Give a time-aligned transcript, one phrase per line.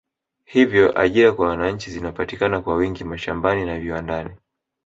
[0.45, 4.35] Hivyo ajira kwa wananchi zinapatikana kwa wingi mashambani na viwandani